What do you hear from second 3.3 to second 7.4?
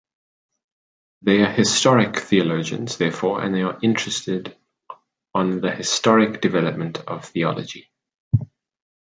they are interested on the historic development of